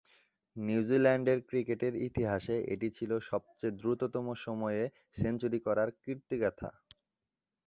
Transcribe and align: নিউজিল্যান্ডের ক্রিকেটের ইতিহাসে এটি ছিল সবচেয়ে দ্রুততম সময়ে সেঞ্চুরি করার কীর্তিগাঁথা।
নিউজিল্যান্ডের 0.55 1.39
ক্রিকেটের 1.49 1.93
ইতিহাসে 2.07 2.55
এটি 2.73 2.87
ছিল 2.97 3.11
সবচেয়ে 3.29 3.77
দ্রুততম 3.79 4.25
সময়ে 4.45 4.83
সেঞ্চুরি 5.17 5.59
করার 5.67 5.89
কীর্তিগাঁথা। 6.01 6.69